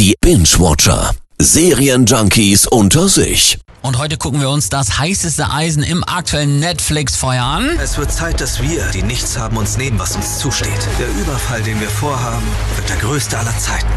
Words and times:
Die 0.00 0.14
Binge-Watcher. 0.22 1.10
Serienjunkies 1.38 2.66
unter 2.66 3.06
sich. 3.06 3.58
Und 3.82 3.98
heute 3.98 4.16
gucken 4.16 4.40
wir 4.40 4.48
uns 4.48 4.70
das 4.70 4.98
heißeste 4.98 5.50
Eisen 5.50 5.82
im 5.82 6.02
aktuellen 6.04 6.58
Netflix-Feuer 6.58 7.44
an. 7.44 7.68
Es 7.78 7.98
wird 7.98 8.10
Zeit, 8.10 8.40
dass 8.40 8.62
wir, 8.62 8.86
die 8.94 9.02
nichts 9.02 9.36
haben, 9.36 9.58
uns 9.58 9.76
nehmen, 9.76 9.98
was 9.98 10.16
uns 10.16 10.38
zusteht. 10.38 10.88
Der 10.98 11.22
Überfall, 11.22 11.62
den 11.62 11.78
wir 11.82 11.90
vorhaben, 11.90 12.46
wird 12.76 12.88
der 12.88 12.96
größte 12.96 13.36
aller 13.36 13.58
Zeiten. 13.58 13.88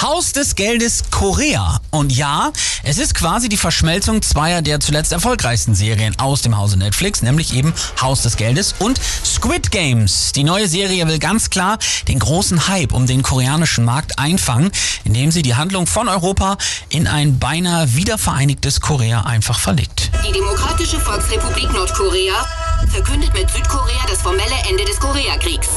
Haus 0.00 0.32
des 0.32 0.54
Geldes 0.54 1.02
Korea. 1.10 1.80
Und 1.90 2.12
ja, 2.12 2.52
es 2.84 2.98
ist 2.98 3.14
quasi 3.16 3.48
die 3.48 3.56
Verschmelzung 3.56 4.22
zweier 4.22 4.62
der 4.62 4.78
zuletzt 4.78 5.10
erfolgreichsten 5.10 5.74
Serien 5.74 6.16
aus 6.20 6.42
dem 6.42 6.56
Hause 6.56 6.76
Netflix, 6.76 7.20
nämlich 7.22 7.52
eben 7.52 7.74
Haus 8.00 8.22
des 8.22 8.36
Geldes 8.36 8.76
und 8.78 9.00
Squid 9.24 9.72
Games. 9.72 10.30
Die 10.32 10.44
neue 10.44 10.68
Serie 10.68 11.08
will 11.08 11.18
ganz 11.18 11.50
klar 11.50 11.78
den 12.06 12.20
großen 12.20 12.68
Hype 12.68 12.92
um 12.92 13.08
den 13.08 13.22
koreanischen 13.22 13.84
Markt 13.84 14.20
einfangen, 14.20 14.70
indem 15.02 15.32
sie 15.32 15.42
die 15.42 15.56
Handlung 15.56 15.88
von 15.88 16.08
Europa 16.08 16.58
in 16.90 17.08
ein 17.08 17.40
beinahe 17.40 17.92
wiedervereinigtes 17.96 18.80
Korea 18.80 19.22
einfach 19.22 19.58
verlegt. 19.58 20.12
Die 20.24 20.32
Demokratische 20.32 21.00
Volksrepublik 21.00 21.72
Nordkorea 21.72 22.46
verkündet 22.92 23.34
mit 23.34 23.50
Südkorea 23.50 24.06
das 24.08 24.22
formelle 24.22 24.54
Ende 24.70 24.84
des 24.84 25.00
Koreakriegs. 25.00 25.68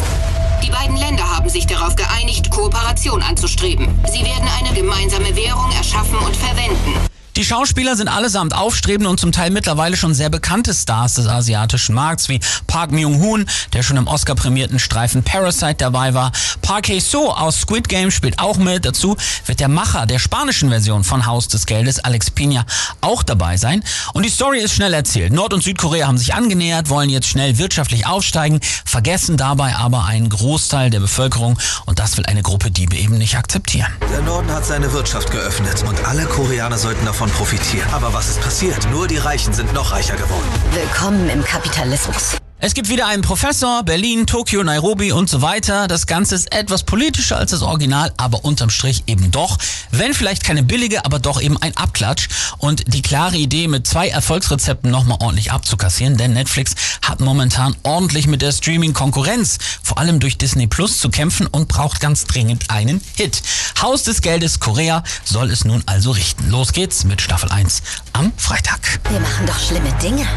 Die 0.63 0.69
beiden 0.69 0.95
Länder 0.95 1.23
haben 1.23 1.30
darauf 1.71 1.95
geeinigt, 1.95 2.49
Kooperation 2.51 3.21
anzustreben. 3.23 3.87
Sie 4.11 4.23
werden 4.23 4.47
eine 4.59 4.75
gemeinsame 4.75 5.35
Währung 5.35 5.71
erschaffen 5.71 6.17
und 6.17 6.35
verwenden. 6.35 7.10
Die 7.41 7.47
Schauspieler 7.47 7.95
sind 7.95 8.07
allesamt 8.07 8.55
aufstrebende 8.55 9.09
und 9.09 9.19
zum 9.19 9.31
Teil 9.31 9.49
mittlerweile 9.49 9.97
schon 9.97 10.13
sehr 10.13 10.29
bekannte 10.29 10.75
Stars 10.75 11.15
des 11.15 11.25
asiatischen 11.25 11.95
Markts, 11.95 12.29
wie 12.29 12.39
Park 12.67 12.91
Myung-hoon, 12.91 13.47
der 13.73 13.81
schon 13.81 13.97
im 13.97 14.05
Oscar-prämierten 14.05 14.77
Streifen 14.77 15.23
Parasite 15.23 15.77
dabei 15.79 16.13
war. 16.13 16.31
Park 16.61 16.89
Hae-soo 16.89 17.31
aus 17.31 17.61
Squid 17.61 17.89
Game 17.89 18.11
spielt 18.11 18.37
auch 18.37 18.57
mit. 18.57 18.85
Dazu 18.85 19.17
wird 19.47 19.59
der 19.59 19.69
Macher 19.69 20.05
der 20.05 20.19
spanischen 20.19 20.69
Version 20.69 21.03
von 21.03 21.25
Haus 21.25 21.47
des 21.47 21.65
Geldes, 21.65 21.97
Alex 21.97 22.29
Pina, 22.29 22.63
auch 23.01 23.23
dabei 23.23 23.57
sein. 23.57 23.83
Und 24.13 24.23
die 24.23 24.29
Story 24.29 24.59
ist 24.59 24.75
schnell 24.75 24.93
erzählt. 24.93 25.33
Nord- 25.33 25.55
und 25.55 25.63
Südkorea 25.63 26.05
haben 26.05 26.19
sich 26.19 26.35
angenähert, 26.35 26.89
wollen 26.89 27.09
jetzt 27.09 27.27
schnell 27.27 27.57
wirtschaftlich 27.57 28.05
aufsteigen, 28.05 28.59
vergessen 28.85 29.35
dabei 29.35 29.75
aber 29.77 30.05
einen 30.05 30.29
Großteil 30.29 30.91
der 30.91 30.99
Bevölkerung 30.99 31.57
und 31.87 31.97
das 31.97 32.17
will 32.17 32.25
eine 32.27 32.43
Gruppe 32.43 32.69
Diebe 32.69 32.97
eben 32.97 33.17
nicht 33.17 33.35
akzeptieren. 33.35 33.91
Der 34.13 34.21
Norden 34.21 34.51
hat 34.51 34.63
seine 34.63 34.93
Wirtschaft 34.93 35.31
geöffnet 35.31 35.83
und 35.87 36.05
alle 36.05 36.25
Koreaner 36.25 36.77
sollten 36.77 37.03
davon 37.03 37.30
profitieren. 37.31 37.89
Aber 37.93 38.13
was 38.13 38.29
ist 38.29 38.41
passiert? 38.41 38.87
Nur 38.91 39.07
die 39.07 39.17
Reichen 39.17 39.53
sind 39.53 39.73
noch 39.73 39.91
reicher 39.91 40.15
geworden. 40.15 40.47
Willkommen 40.71 41.29
im 41.29 41.43
Kapitalismus. 41.43 42.37
Es 42.63 42.75
gibt 42.75 42.89
wieder 42.89 43.07
einen 43.07 43.23
Professor, 43.23 43.81
Berlin, 43.81 44.27
Tokio, 44.27 44.63
Nairobi 44.63 45.11
und 45.11 45.27
so 45.27 45.41
weiter. 45.41 45.87
Das 45.87 46.05
Ganze 46.05 46.35
ist 46.35 46.53
etwas 46.53 46.83
politischer 46.83 47.37
als 47.37 47.49
das 47.49 47.63
Original, 47.63 48.13
aber 48.17 48.45
unterm 48.45 48.69
Strich 48.69 49.01
eben 49.07 49.31
doch. 49.31 49.57
Wenn 49.89 50.13
vielleicht 50.13 50.43
keine 50.43 50.61
billige, 50.61 51.03
aber 51.03 51.17
doch 51.17 51.41
eben 51.41 51.57
ein 51.57 51.75
Abklatsch. 51.75 52.27
Und 52.59 52.93
die 52.93 53.01
klare 53.01 53.35
Idee, 53.35 53.67
mit 53.67 53.87
zwei 53.87 54.09
Erfolgsrezepten 54.09 54.91
nochmal 54.91 55.17
ordentlich 55.21 55.51
abzukassieren, 55.51 56.17
denn 56.17 56.33
Netflix 56.33 56.75
hat 57.01 57.19
momentan 57.19 57.75
ordentlich 57.81 58.27
mit 58.27 58.43
der 58.43 58.51
Streaming-Konkurrenz, 58.51 59.57
vor 59.81 59.97
allem 59.97 60.19
durch 60.19 60.37
Disney 60.37 60.67
Plus, 60.67 60.99
zu 60.99 61.09
kämpfen 61.09 61.47
und 61.47 61.67
braucht 61.67 61.99
ganz 61.99 62.25
dringend 62.25 62.69
einen 62.69 63.01
Hit. 63.15 63.41
Haus 63.81 64.03
des 64.03 64.21
Geldes 64.21 64.59
Korea 64.59 65.01
soll 65.25 65.49
es 65.49 65.65
nun 65.65 65.81
also 65.87 66.11
richten. 66.11 66.51
Los 66.51 66.73
geht's 66.73 67.05
mit 67.05 67.23
Staffel 67.23 67.49
1 67.49 67.81
am 68.13 68.31
Freitag. 68.37 68.99
Wir 69.09 69.19
machen 69.19 69.47
doch 69.47 69.59
schlimme 69.59 69.91
Dinge. 69.93 70.27